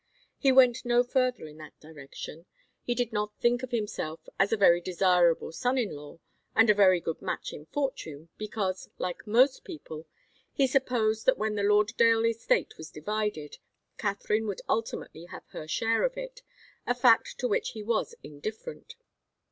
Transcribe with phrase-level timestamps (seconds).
[0.39, 2.47] He went no further in that direction.
[2.81, 6.17] He did not think of himself as a very desirable son in law,
[6.55, 10.07] and a very good match in fortune, because, like most people,
[10.51, 13.59] he supposed that when the Lauderdale estate was divided,
[13.99, 16.41] Katharine would ultimately have her share of it,
[16.87, 18.95] a fact to which he was indifferent.